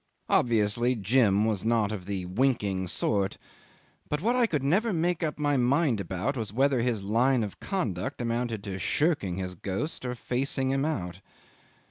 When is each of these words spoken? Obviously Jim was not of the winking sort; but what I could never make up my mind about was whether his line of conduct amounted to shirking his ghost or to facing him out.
Obviously 0.29 0.95
Jim 0.95 1.45
was 1.45 1.63
not 1.63 1.91
of 1.91 2.07
the 2.07 2.25
winking 2.25 2.87
sort; 2.87 3.37
but 4.09 4.19
what 4.19 4.35
I 4.35 4.47
could 4.47 4.63
never 4.63 4.91
make 4.91 5.21
up 5.21 5.37
my 5.37 5.57
mind 5.57 6.01
about 6.01 6.35
was 6.35 6.51
whether 6.51 6.81
his 6.81 7.03
line 7.03 7.43
of 7.43 7.59
conduct 7.59 8.19
amounted 8.19 8.63
to 8.63 8.79
shirking 8.79 9.35
his 9.35 9.53
ghost 9.53 10.03
or 10.03 10.15
to 10.15 10.19
facing 10.19 10.71
him 10.71 10.85
out. 10.85 11.21